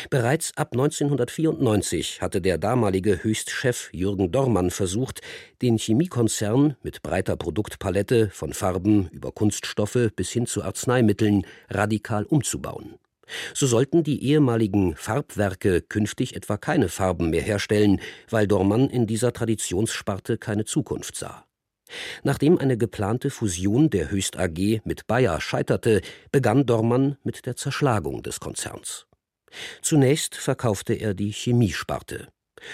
[0.09, 5.21] Bereits ab 1994 hatte der damalige Höchstchef Jürgen Dormann versucht,
[5.61, 12.95] den Chemiekonzern mit breiter Produktpalette von Farben über Kunststoffe bis hin zu Arzneimitteln radikal umzubauen.
[13.53, 19.33] So sollten die ehemaligen Farbwerke künftig etwa keine Farben mehr herstellen, weil Dormann in dieser
[19.33, 21.45] Traditionssparte keine Zukunft sah.
[22.23, 28.23] Nachdem eine geplante Fusion der Höchst AG mit Bayer scheiterte, begann Dormann mit der Zerschlagung
[28.23, 29.05] des Konzerns.
[29.81, 32.27] Zunächst verkaufte er die Chemiesparte.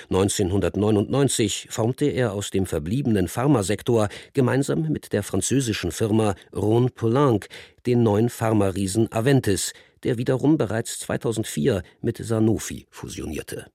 [0.10, 7.48] 1999 formte er aus dem verbliebenen Pharmasektor gemeinsam mit der französischen Firma Rhône Poulenc
[7.86, 13.68] den neuen Pharmariesen Aventis, der wiederum bereits 2004 mit Sanofi fusionierte.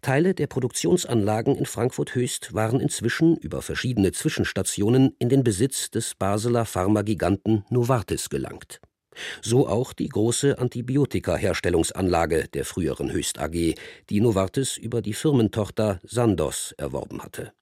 [0.00, 6.14] Teile der Produktionsanlagen in Frankfurt Höchst waren inzwischen über verschiedene Zwischenstationen in den Besitz des
[6.14, 8.80] Basler Pharmagiganten Novartis gelangt
[9.42, 13.74] so auch die große Antibiotika-Herstellungsanlage der früheren Höchst AG,
[14.10, 17.52] die Novartis über die Firmentochter Sandoz erworben hatte.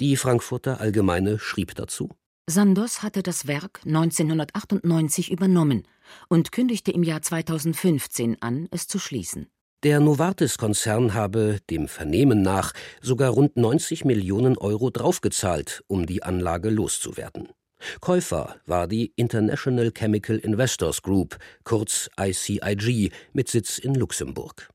[0.00, 2.10] Die Frankfurter Allgemeine schrieb dazu:
[2.48, 5.86] Sandoz hatte das Werk 1998 übernommen
[6.28, 9.48] und kündigte im Jahr 2015 an, es zu schließen.
[9.84, 16.70] Der Novartis-Konzern habe dem Vernehmen nach sogar rund 90 Millionen Euro draufgezahlt, um die Anlage
[16.70, 17.48] loszuwerden.
[18.00, 24.70] Käufer war die International Chemical Investors Group, kurz ICIG, mit Sitz in Luxemburg.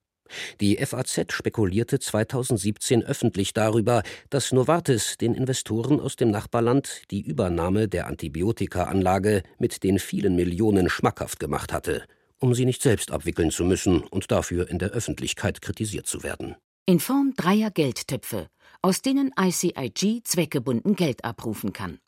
[0.61, 7.87] Die FAZ spekulierte 2017 öffentlich darüber, dass Novartis den Investoren aus dem Nachbarland die Übernahme
[7.87, 12.03] der Antibiotikaanlage mit den vielen Millionen schmackhaft gemacht hatte,
[12.39, 16.55] um sie nicht selbst abwickeln zu müssen und dafür in der Öffentlichkeit kritisiert zu werden.
[16.85, 18.47] In Form dreier Geldtöpfe,
[18.81, 21.99] aus denen ICIG zweckgebunden Geld abrufen kann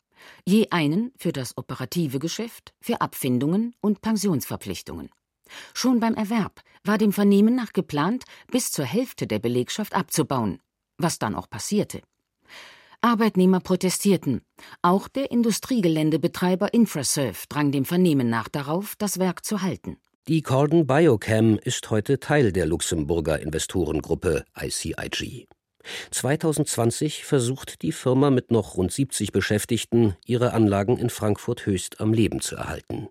[0.46, 5.10] je einen für das operative Geschäft, für Abfindungen und Pensionsverpflichtungen.
[5.74, 10.60] Schon beim Erwerb war dem Vernehmen nach geplant, bis zur Hälfte der Belegschaft abzubauen,
[10.98, 12.02] was dann auch passierte.
[13.00, 14.42] Arbeitnehmer protestierten.
[14.80, 19.96] Auch der Industriegeländebetreiber Infraserve drang dem Vernehmen nach darauf, das Werk zu halten.
[20.28, 25.48] Die Corden Biochem ist heute Teil der Luxemburger Investorengruppe ICIG.
[26.12, 32.12] 2020 versucht die Firma mit noch rund 70 Beschäftigten, ihre Anlagen in Frankfurt höchst am
[32.12, 33.08] Leben zu erhalten.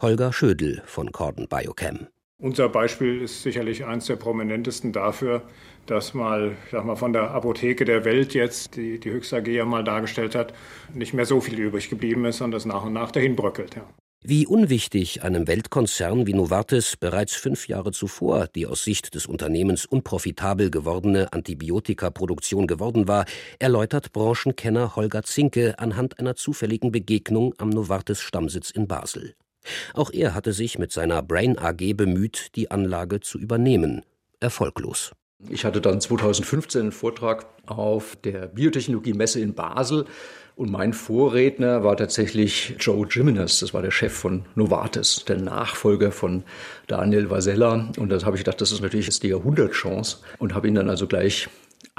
[0.00, 2.08] Holger Schödel von Corden Biochem.
[2.38, 5.42] Unser Beispiel ist sicherlich eines der prominentesten dafür,
[5.84, 9.46] dass mal, ich sag mal, von der Apotheke der Welt jetzt, die die Höchst AG
[9.46, 10.54] ja mal dargestellt hat,
[10.94, 13.76] nicht mehr so viel übrig geblieben ist und das nach und nach dahin bröckelt.
[13.76, 13.82] Ja.
[14.22, 19.86] Wie unwichtig einem Weltkonzern wie Novartis bereits fünf Jahre zuvor die aus Sicht des Unternehmens
[19.86, 23.24] unprofitabel gewordene Antibiotikaproduktion geworden war,
[23.58, 29.34] erläutert Branchenkenner Holger Zinke anhand einer zufälligen Begegnung am Novartis-Stammsitz in Basel.
[29.94, 34.02] Auch er hatte sich mit seiner Brain AG bemüht, die Anlage zu übernehmen.
[34.40, 35.12] Erfolglos.
[35.48, 40.04] Ich hatte dann 2015 einen Vortrag auf der Biotechnologiemesse in Basel
[40.60, 46.12] und mein Vorredner war tatsächlich Joe Jimenez, das war der Chef von Novartis, der Nachfolger
[46.12, 46.42] von
[46.86, 47.88] Daniel Vasella.
[47.96, 50.90] Und das habe ich gedacht, das ist natürlich jetzt die Jahrhundertchance und habe ihn dann
[50.90, 51.48] also gleich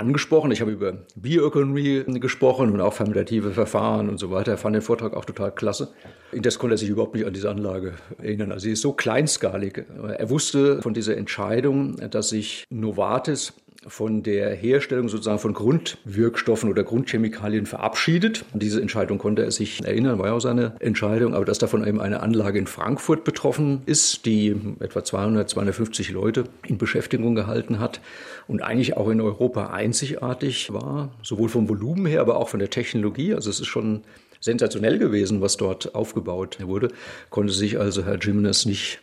[0.01, 0.51] angesprochen.
[0.51, 4.51] Ich habe über Bioökonomie gesprochen und auch fermentative Verfahren und so weiter.
[4.51, 5.93] Er fand den Vortrag auch total klasse.
[6.33, 8.51] Indes konnte er sich überhaupt nicht an diese Anlage erinnern.
[8.51, 9.85] Also sie ist so kleinskalig.
[10.17, 13.53] Er wusste von dieser Entscheidung, dass sich Novartis
[13.87, 18.45] von der Herstellung sozusagen von Grundwirkstoffen oder Grundchemikalien verabschiedet.
[18.53, 21.99] Diese Entscheidung konnte er sich erinnern, war ja auch seine Entscheidung, aber dass davon eben
[21.99, 28.01] eine Anlage in Frankfurt betroffen ist, die etwa 200, 250 Leute in Beschäftigung gehalten hat
[28.47, 32.69] und eigentlich auch in Europa einzigartig war, sowohl vom Volumen her, aber auch von der
[32.69, 33.33] Technologie.
[33.33, 34.03] Also es ist schon
[34.39, 36.89] sensationell gewesen, was dort aufgebaut wurde,
[37.31, 38.99] konnte sich also Herr Jimenez nicht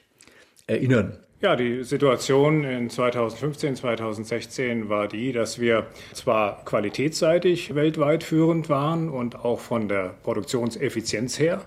[0.69, 1.19] erinnern.
[1.41, 9.09] Ja, die Situation in 2015, 2016 war die, dass wir zwar qualitätsseitig weltweit führend waren
[9.09, 11.63] und auch von der Produktionseffizienz her,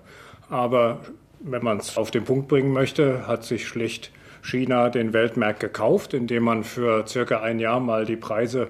[0.49, 0.99] aber
[1.39, 6.13] wenn man es auf den Punkt bringen möchte, hat sich schlicht China den Weltmarkt gekauft,
[6.13, 8.67] indem man für circa ein Jahr mal die Preise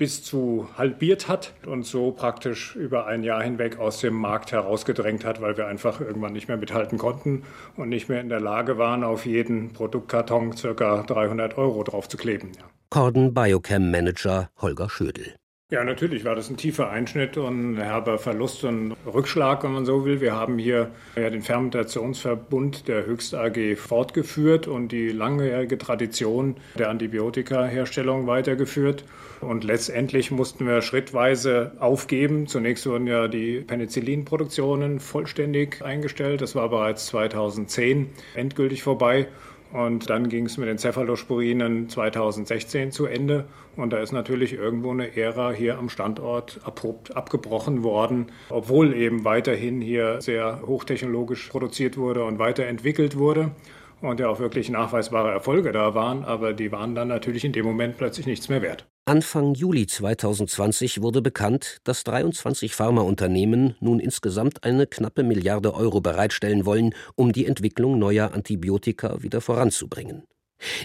[0.00, 5.26] bis zu halbiert hat und so praktisch über ein Jahr hinweg aus dem Markt herausgedrängt
[5.26, 7.42] hat, weil wir einfach irgendwann nicht mehr mithalten konnten
[7.76, 11.02] und nicht mehr in der Lage waren, auf jeden Produktkarton ca.
[11.02, 12.52] 300 Euro draufzukleben.
[12.56, 12.64] Ja.
[12.88, 15.34] Corden Biochem Manager Holger Schödel.
[15.70, 19.84] Ja, natürlich war das ein tiefer Einschnitt und ein herber Verlust und Rückschlag, wenn man
[19.84, 20.22] so will.
[20.22, 26.88] Wir haben hier ja den Fermentationsverbund der Höchst AG fortgeführt und die langjährige Tradition der
[26.88, 29.04] Antibiotikaherstellung weitergeführt.
[29.40, 32.46] Und letztendlich mussten wir schrittweise aufgeben.
[32.46, 36.42] Zunächst wurden ja die Penicillinproduktionen vollständig eingestellt.
[36.42, 39.28] Das war bereits 2010 endgültig vorbei.
[39.72, 43.46] Und dann ging es mit den Cephalosporinen 2016 zu Ende.
[43.76, 49.24] Und da ist natürlich irgendwo eine Ära hier am Standort abrupt abgebrochen worden, obwohl eben
[49.24, 53.52] weiterhin hier sehr hochtechnologisch produziert wurde und weiterentwickelt wurde
[54.00, 57.64] und ja auch wirklich nachweisbare Erfolge da waren, aber die waren dann natürlich in dem
[57.64, 58.86] Moment plötzlich nichts mehr wert.
[59.06, 66.64] Anfang Juli 2020 wurde bekannt, dass 23 Pharmaunternehmen nun insgesamt eine knappe Milliarde Euro bereitstellen
[66.64, 70.24] wollen, um die Entwicklung neuer Antibiotika wieder voranzubringen.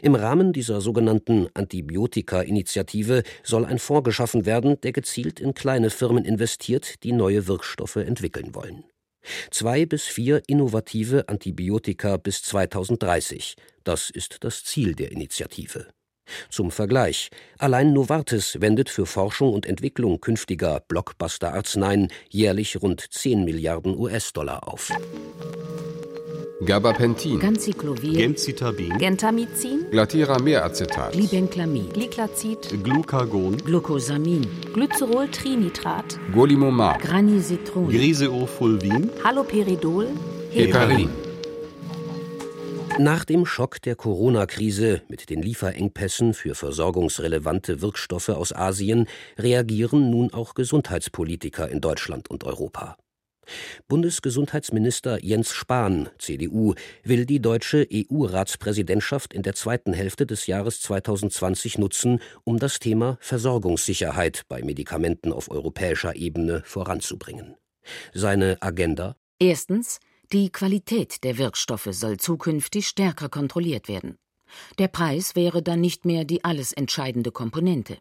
[0.01, 6.25] Im Rahmen dieser sogenannten Antibiotika-Initiative soll ein Fonds geschaffen werden, der gezielt in kleine Firmen
[6.25, 8.85] investiert, die neue Wirkstoffe entwickeln wollen.
[9.51, 13.55] Zwei bis vier innovative Antibiotika bis 2030.
[13.83, 15.87] Das ist das Ziel der Initiative.
[16.49, 23.97] Zum Vergleich: Allein Novartis wendet für Forschung und Entwicklung künftiger Blockbuster-Arzneien jährlich rund 10 Milliarden
[23.97, 24.91] US-Dollar auf.
[26.63, 40.07] Gabapentin, Ganciclovir, Gemcitabin, Gentamicin, Glatiramer-Acetat, Glibenclamid, Gliclazid, Glucagon, Glucosamin, Glycerol-Trinitrat, Golimumab, Granisetron, Griseofulvin, Haloperidol,
[40.49, 41.09] Heparin.
[42.97, 50.33] Nach dem Schock der Corona-Krise mit den Lieferengpässen für versorgungsrelevante Wirkstoffe aus Asien reagieren nun
[50.33, 52.95] auch Gesundheitspolitiker in Deutschland und Europa.
[53.89, 61.77] Bundesgesundheitsminister Jens Spahn, CDU, will die deutsche EU-Ratspräsidentschaft in der zweiten Hälfte des Jahres 2020
[61.77, 67.55] nutzen, um das Thema Versorgungssicherheit bei Medikamenten auf europäischer Ebene voranzubringen.
[68.13, 69.17] Seine Agenda?
[69.37, 69.99] Erstens,
[70.31, 74.17] die Qualität der Wirkstoffe soll zukünftig stärker kontrolliert werden.
[74.77, 77.97] Der Preis wäre dann nicht mehr die alles entscheidende Komponente.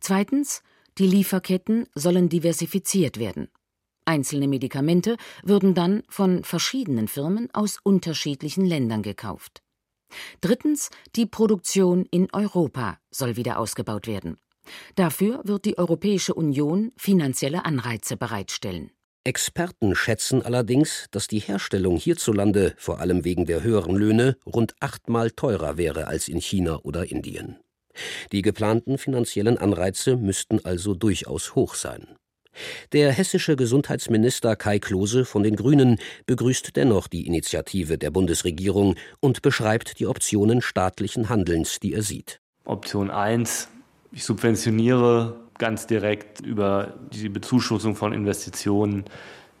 [0.00, 0.62] Zweitens,
[0.98, 3.48] die Lieferketten sollen diversifiziert werden.
[4.04, 9.62] Einzelne Medikamente würden dann von verschiedenen Firmen aus unterschiedlichen Ländern gekauft.
[10.40, 14.38] Drittens, die Produktion in Europa soll wieder ausgebaut werden.
[14.94, 18.90] Dafür wird die Europäische Union finanzielle Anreize bereitstellen.
[19.24, 25.30] Experten schätzen allerdings, dass die Herstellung hierzulande, vor allem wegen der höheren Löhne, rund achtmal
[25.30, 27.56] teurer wäre als in China oder Indien.
[28.32, 32.08] Die geplanten finanziellen Anreize müssten also durchaus hoch sein.
[32.92, 39.40] Der hessische Gesundheitsminister Kai Klose von den Grünen begrüßt dennoch die Initiative der Bundesregierung und
[39.40, 42.40] beschreibt die Optionen staatlichen Handelns, die er sieht.
[42.64, 43.68] Option 1,
[44.10, 49.04] ich subventioniere ganz direkt über die Bezuschussung von Investitionen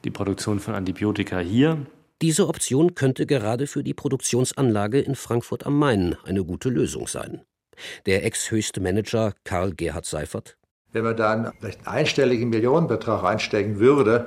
[0.02, 1.86] die Produktion von Antibiotika hier.
[2.20, 7.42] Diese Option könnte gerade für die Produktionsanlage in Frankfurt am Main eine gute Lösung sein.
[8.06, 10.56] Der ex-höchste Manager Karl Gerhard Seifert
[10.92, 14.26] wenn man dann vielleicht einen einstelligen Millionenbetrag einstecken würde,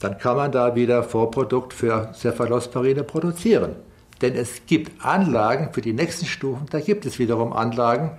[0.00, 3.76] dann kann man da wieder Vorprodukt für Cephalosporine produzieren.
[4.22, 8.12] Denn es gibt Anlagen für die nächsten Stufen, da gibt es wiederum Anlagen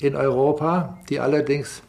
[0.00, 1.82] in Europa, die allerdings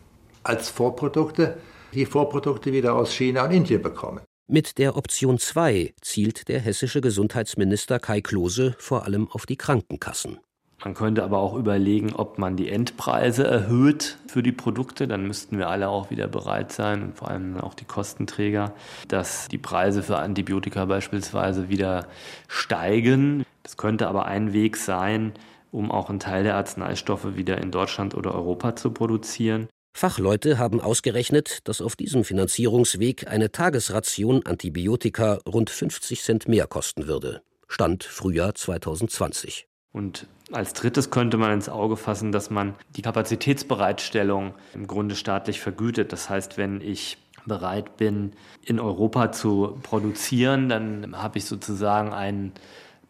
[0.47, 1.58] als Vorprodukte
[1.95, 4.21] die Vorprodukte wieder aus China und Indien bekommen.
[4.47, 10.39] Mit der Option 2 zielt der hessische Gesundheitsminister Kai Klose vor allem auf die Krankenkassen.
[10.84, 15.08] Man könnte aber auch überlegen, ob man die Endpreise erhöht für die Produkte.
[15.08, 18.73] Dann müssten wir alle auch wieder bereit sein und vor allem auch die Kostenträger,
[19.08, 22.05] dass die Preise für Antibiotika beispielsweise wieder
[22.47, 23.45] steigen.
[23.63, 25.34] Das könnte aber ein Weg sein,
[25.71, 29.67] um auch einen Teil der Arzneistoffe wieder in Deutschland oder Europa zu produzieren.
[29.97, 37.08] Fachleute haben ausgerechnet, dass auf diesem Finanzierungsweg eine Tagesration Antibiotika rund 50 Cent mehr kosten
[37.08, 37.41] würde.
[37.69, 39.69] Stand Frühjahr 2020.
[39.93, 45.62] Und als drittes könnte man ins Auge fassen, dass man die Kapazitätsbereitstellung im Grunde staatlich
[45.62, 46.12] vergütet.
[46.12, 48.34] Das heißt, wenn ich bereit bin,
[48.65, 52.51] in Europa zu produzieren, dann habe ich sozusagen einen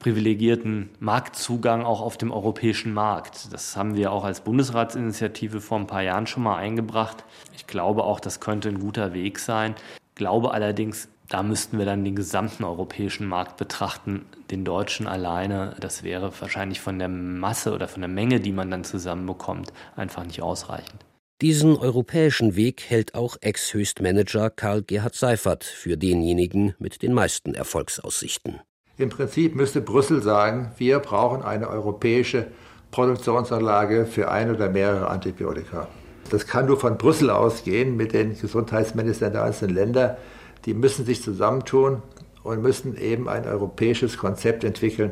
[0.06, 3.52] privilegierten Marktzugang auch auf dem europäischen Markt.
[3.52, 7.24] Das haben wir auch als Bundesratsinitiative vor ein paar Jahren schon mal eingebracht.
[7.56, 9.74] Ich glaube auch, das könnte ein guter Weg sein.
[10.14, 14.28] Glaube allerdings, da müssten wir dann den gesamten europäischen Markt betrachten.
[14.52, 18.70] Den deutschen alleine, das wäre wahrscheinlich von der Masse oder von der Menge, die man
[18.70, 21.04] dann zusammenbekommt, einfach nicht ausreichend.
[21.42, 28.62] Diesen europäischen Weg hält auch Ex-Höchstmanager Karl Gerhard Seifert für denjenigen mit den meisten Erfolgsaussichten.
[28.98, 32.48] Im Prinzip müsste Brüssel sagen, wir brauchen eine europäische
[32.92, 35.88] Produktionsanlage für ein oder mehrere Antibiotika.
[36.30, 40.18] Das kann nur von Brüssel ausgehen mit den Gesundheitsministern der einzelnen Länder
[40.66, 42.02] die müssen sich zusammentun
[42.44, 45.12] und müssen eben ein europäisches Konzept entwickeln,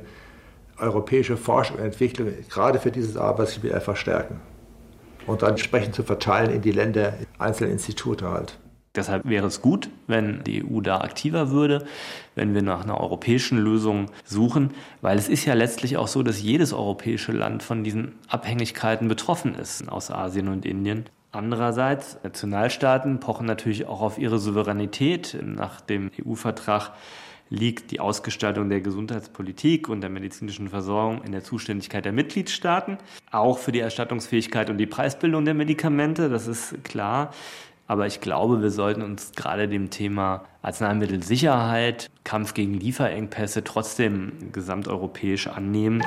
[0.78, 4.41] europäische Forschung und Entwicklung gerade für dieses Arbeitsgebiet verstärken
[5.28, 8.58] und dann entsprechend zu verteilen in die Länder, einzelne Institute halt.
[8.96, 11.86] Deshalb wäre es gut, wenn die EU da aktiver würde,
[12.36, 16.42] wenn wir nach einer europäischen Lösung suchen, weil es ist ja letztlich auch so, dass
[16.42, 21.06] jedes europäische Land von diesen Abhängigkeiten betroffen ist aus Asien und Indien.
[21.32, 25.36] Andererseits, Nationalstaaten pochen natürlich auch auf ihre Souveränität.
[25.44, 26.91] Nach dem EU-Vertrag
[27.50, 33.00] liegt die Ausgestaltung der Gesundheitspolitik und der medizinischen Versorgung in der Zuständigkeit der Mitgliedstaaten,
[33.32, 37.32] auch für die Erstattungsfähigkeit und die Preisbildung der Medikamente, das ist klar.
[37.88, 45.48] Aber ich glaube, wir sollten uns gerade dem Thema Arzneimittelsicherheit, Kampf gegen Lieferengpässe trotzdem gesamteuropäisch
[45.48, 46.04] annehmen.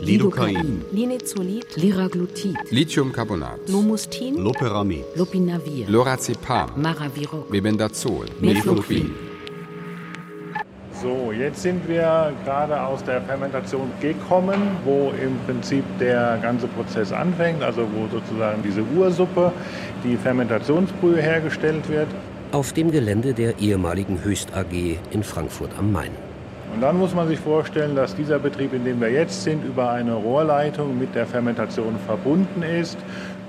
[0.00, 9.27] Lidocain, Linezolid, Liraglutid, Lithiumcarbonat, Lomustin, Loperamid, Lopinavir, Lorazepam, Maraviroc, Mebendazol, Mefloquin.
[11.00, 17.12] So, jetzt sind wir gerade aus der Fermentation gekommen, wo im Prinzip der ganze Prozess
[17.12, 19.52] anfängt, also wo sozusagen diese Ursuppe,
[20.02, 22.08] die Fermentationsbrühe hergestellt wird.
[22.50, 26.10] Auf dem Gelände der ehemaligen Höchst AG in Frankfurt am Main.
[26.74, 29.90] Und dann muss man sich vorstellen, dass dieser Betrieb, in dem wir jetzt sind, über
[29.90, 32.98] eine Rohrleitung mit der Fermentation verbunden ist.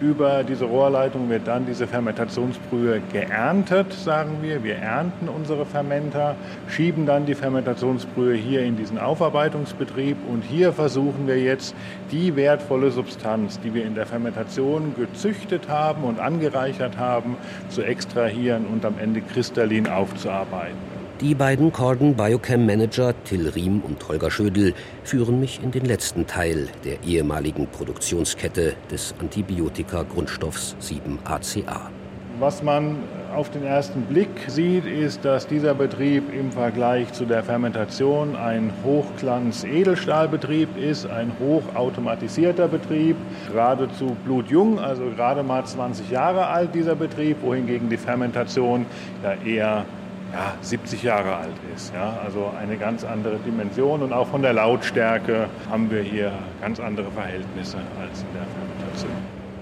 [0.01, 4.63] Über diese Rohrleitung wird dann diese Fermentationsbrühe geerntet, sagen wir.
[4.63, 6.35] Wir ernten unsere Fermenter,
[6.69, 11.75] schieben dann die Fermentationsbrühe hier in diesen Aufarbeitungsbetrieb und hier versuchen wir jetzt
[12.11, 17.35] die wertvolle Substanz, die wir in der Fermentation gezüchtet haben und angereichert haben,
[17.67, 20.98] zu extrahieren und am Ende kristallin aufzuarbeiten.
[21.21, 26.25] Die beiden Corden Biochem Manager Till Riem und Holger Schödel führen mich in den letzten
[26.25, 31.91] Teil der ehemaligen Produktionskette des Antibiotika-Grundstoffs 7-ACA.
[32.39, 32.95] Was man
[33.35, 38.71] auf den ersten Blick sieht, ist, dass dieser Betrieb im Vergleich zu der Fermentation ein
[38.85, 43.17] Hochglanz-Edelstahlbetrieb ist, ein hochautomatisierter Betrieb,
[43.51, 48.85] geradezu blutjung, also gerade mal 20 Jahre alt dieser Betrieb, wohingegen die Fermentation
[49.21, 49.85] ja eher
[50.33, 51.93] ja, 70 Jahre alt ist.
[51.93, 56.79] Ja, also eine ganz andere Dimension und auch von der Lautstärke haben wir hier ganz
[56.79, 59.11] andere Verhältnisse als in der Fermentation.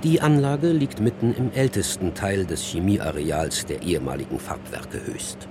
[0.03, 5.47] Die Anlage liegt mitten im ältesten Teil des Chemieareals der ehemaligen Farbwerke Höchst.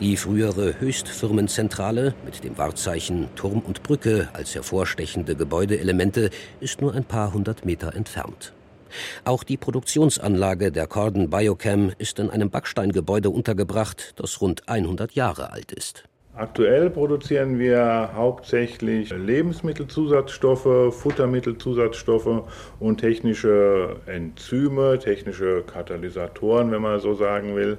[0.00, 6.30] Die frühere Höchst-Firmenzentrale mit dem Wahrzeichen Turm und Brücke als hervorstechende Gebäudeelemente
[6.60, 8.52] ist nur ein paar hundert Meter entfernt.
[9.24, 15.52] Auch die Produktionsanlage der Corden Biochem ist in einem Backsteingebäude untergebracht, das rund 100 Jahre
[15.52, 16.04] alt ist.
[16.34, 22.44] Aktuell produzieren wir hauptsächlich Lebensmittelzusatzstoffe, Futtermittelzusatzstoffe
[22.80, 27.76] und technische Enzyme, technische Katalysatoren, wenn man so sagen will,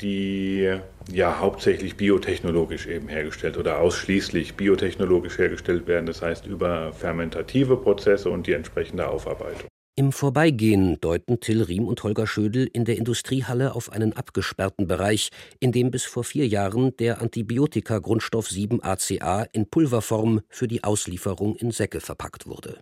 [0.00, 0.72] die
[1.12, 8.30] ja hauptsächlich biotechnologisch eben hergestellt oder ausschließlich biotechnologisch hergestellt werden, das heißt über fermentative Prozesse
[8.30, 9.68] und die entsprechende Aufarbeitung.
[9.98, 15.30] Im Vorbeigehen deuten Till Riem und Holger Schödel in der Industriehalle auf einen abgesperrten Bereich,
[15.58, 21.72] in dem bis vor vier Jahren der Antibiotika-Grundstoff 7-ACA in Pulverform für die Auslieferung in
[21.72, 22.78] Säcke verpackt wurde.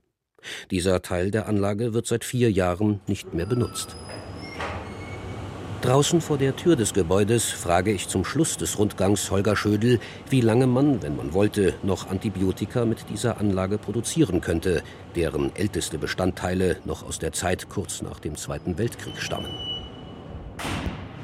[0.71, 3.97] Dieser Teil der Anlage wird seit vier Jahren nicht mehr benutzt.
[5.87, 10.41] Draußen vor der Tür des Gebäudes frage ich zum Schluss des Rundgangs Holger Schödel, wie
[10.41, 14.83] lange man, wenn man wollte, noch Antibiotika mit dieser Anlage produzieren könnte,
[15.15, 19.53] deren älteste Bestandteile noch aus der Zeit kurz nach dem Zweiten Weltkrieg stammen.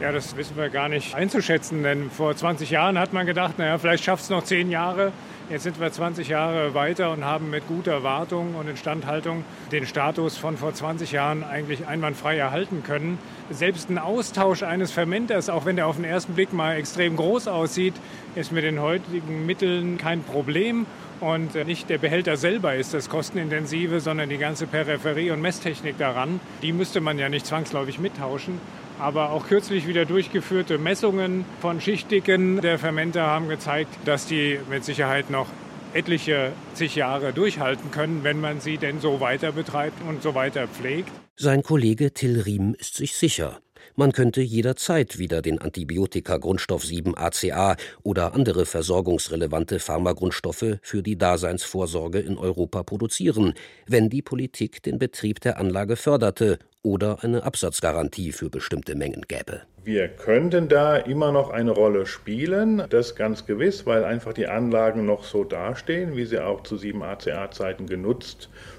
[0.01, 3.79] Ja, das wissen wir gar nicht einzuschätzen, denn vor 20 Jahren hat man gedacht, naja,
[3.79, 5.11] vielleicht schafft es noch zehn Jahre.
[5.53, 10.39] Jetzt sind wir 20 Jahre weiter und haben mit guter Wartung und Instandhaltung den Status
[10.39, 13.19] von vor 20 Jahren eigentlich einwandfrei erhalten können.
[13.51, 17.49] Selbst ein Austausch eines Fermenters, auch wenn der auf den ersten Blick mal extrem groß
[17.49, 17.93] aussieht,
[18.35, 20.87] ist mit den heutigen Mitteln kein Problem.
[21.21, 26.41] Und nicht der Behälter selber ist das kostenintensive, sondern die ganze Peripherie und Messtechnik daran.
[26.63, 28.59] Die müsste man ja nicht zwangsläufig mittauschen.
[29.03, 34.85] Aber auch kürzlich wieder durchgeführte Messungen von Schichtdicken der Fermenter haben gezeigt, dass die mit
[34.85, 35.49] Sicherheit noch
[35.93, 40.69] etliche zig Jahre durchhalten können, wenn man sie denn so weiter betreibt und so weiter
[40.69, 41.11] pflegt.
[41.35, 43.59] Sein Kollege Till Riem ist sich sicher.
[43.97, 47.75] Man könnte jederzeit wieder den Antibiotika-Grundstoff 7-ACA
[48.05, 53.55] oder andere versorgungsrelevante Pharmagrundstoffe für die Daseinsvorsorge in Europa produzieren,
[53.89, 59.63] wenn die Politik den Betrieb der Anlage förderte oder eine Absatzgarantie für bestimmte Mengen gäbe.
[59.85, 65.07] Wir könnten da immer noch eine Rolle spielen, das ganz gewiss, weil einfach die Anlagen
[65.07, 68.72] noch so dastehen, wie sie auch zu 7-ACA-Zeiten genutzt wurden.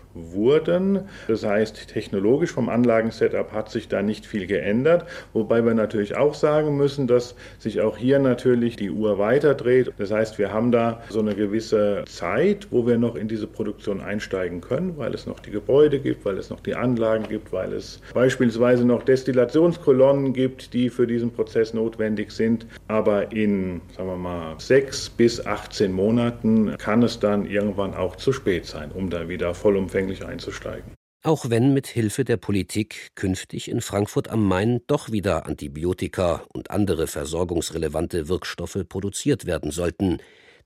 [1.27, 6.33] Das heißt, technologisch vom Anlagensetup hat sich da nicht viel geändert, wobei wir natürlich auch
[6.33, 9.91] sagen müssen, dass sich auch hier natürlich die Uhr weiterdreht.
[9.97, 14.01] Das heißt, wir haben da so eine gewisse Zeit, wo wir noch in diese Produktion
[14.01, 17.73] einsteigen können, weil es noch die Gebäude gibt, weil es noch die Anlagen gibt, weil
[17.73, 22.67] es beispielsweise noch Destillationskolonnen gibt, die für diesen Prozess notwendig sind.
[22.87, 28.31] Aber in, sagen wir mal, sechs bis 18 Monaten kann es dann irgendwann auch zu
[28.31, 30.93] spät sein, um da wieder vollumfänglich vollumfänglich einzusteigen.
[31.25, 36.69] Auch wenn mit Hilfe der Politik künftig in Frankfurt am Main doch wieder Antibiotika und
[36.69, 40.17] andere versorgungsrelevante Wirkstoffe produziert werden sollten,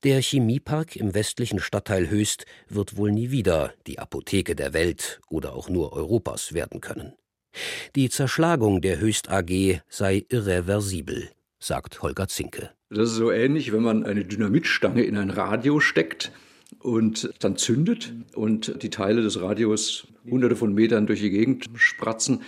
[0.03, 5.53] der Chemiepark im westlichen Stadtteil Höchst wird wohl nie wieder die Apotheke der Welt oder
[5.53, 7.13] auch nur Europas werden können.
[7.95, 11.29] Die Zerschlagung der Höchst AG sei irreversibel,
[11.59, 12.71] sagt Holger Zinke.
[12.89, 16.31] Das ist so ähnlich, wenn man eine Dynamitstange in ein Radio steckt
[16.79, 22.41] und dann zündet und die Teile des Radios hunderte von Metern durch die Gegend spratzen.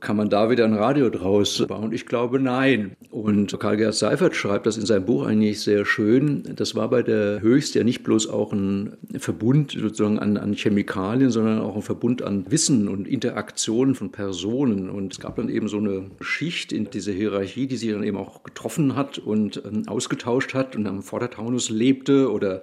[0.00, 1.92] Kann man da wieder ein Radio draus bauen?
[1.92, 2.96] Ich glaube, nein.
[3.10, 6.42] Und Karl-Gerd Seifert schreibt das in seinem Buch eigentlich sehr schön.
[6.54, 11.30] Das war bei der Höchst ja nicht bloß auch ein Verbund sozusagen an, an Chemikalien,
[11.30, 14.90] sondern auch ein Verbund an Wissen und Interaktionen von Personen.
[14.90, 18.18] Und es gab dann eben so eine Schicht in dieser Hierarchie, die sich dann eben
[18.18, 22.60] auch getroffen hat und ähm, ausgetauscht hat und am Vordertaunus lebte oder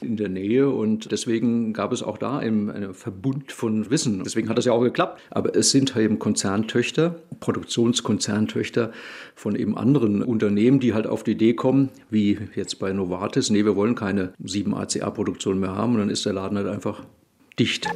[0.00, 4.22] in der Nähe und deswegen gab es auch da einen Verbund von Wissen.
[4.24, 5.20] Deswegen hat das ja auch geklappt.
[5.30, 8.92] Aber es sind eben Konzerntöchter, Produktionskonzerntöchter
[9.34, 13.64] von eben anderen Unternehmen, die halt auf die Idee kommen, wie jetzt bei Novartis, nee,
[13.64, 17.02] wir wollen keine 7-ACA-Produktion mehr haben und dann ist der Laden halt einfach
[17.58, 17.88] dicht.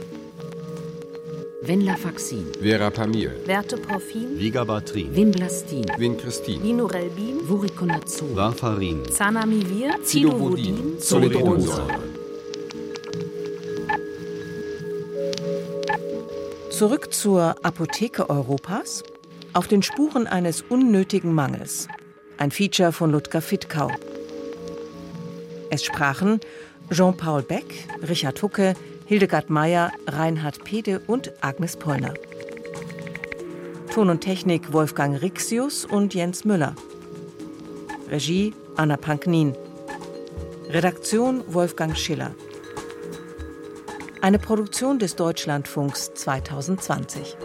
[1.63, 12.01] Venlafaxin, Verapamil, Verteporfin, Vigabatrin, Vimblastin, Vincristin, Linurelbin, Voriconazol, Warfarin, Zanamivir, Cidovudin, Zoledronsäure.
[16.71, 19.03] Zurück zur Apotheke Europas.
[19.53, 21.89] Auf den Spuren eines unnötigen Mangels.
[22.39, 23.91] Ein Feature von Ludger Fittkau.
[25.69, 26.41] Es sprachen
[26.91, 27.67] Jean-Paul Beck,
[28.09, 28.75] Richard Hucke,
[29.11, 32.15] Hildegard Meyer, Reinhard Pede und Agnes Pollner.
[33.93, 36.77] Ton und Technik Wolfgang Rixius und Jens Müller.
[38.09, 39.57] Regie Anna Panknin.
[40.69, 42.37] Redaktion Wolfgang Schiller.
[44.21, 47.37] Eine Produktion des Deutschlandfunks 2020.